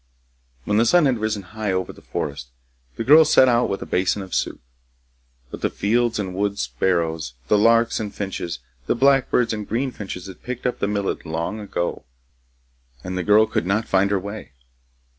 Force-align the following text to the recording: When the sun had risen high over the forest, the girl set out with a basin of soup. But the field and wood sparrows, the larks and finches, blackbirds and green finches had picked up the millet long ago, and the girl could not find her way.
When 0.65 0.77
the 0.77 0.85
sun 0.87 1.05
had 1.05 1.19
risen 1.19 1.43
high 1.53 1.71
over 1.71 1.93
the 1.93 2.01
forest, 2.01 2.47
the 2.95 3.03
girl 3.03 3.23
set 3.23 3.47
out 3.47 3.69
with 3.69 3.83
a 3.83 3.85
basin 3.85 4.23
of 4.23 4.33
soup. 4.33 4.59
But 5.51 5.61
the 5.61 5.69
field 5.69 6.17
and 6.19 6.33
wood 6.33 6.57
sparrows, 6.57 7.35
the 7.49 7.57
larks 7.59 7.99
and 7.99 8.11
finches, 8.11 8.57
blackbirds 8.87 9.53
and 9.53 9.67
green 9.69 9.91
finches 9.91 10.25
had 10.25 10.41
picked 10.41 10.65
up 10.65 10.79
the 10.79 10.87
millet 10.87 11.23
long 11.23 11.59
ago, 11.59 12.03
and 13.03 13.15
the 13.15 13.21
girl 13.21 13.45
could 13.45 13.67
not 13.67 13.87
find 13.87 14.09
her 14.09 14.17
way. 14.19 14.53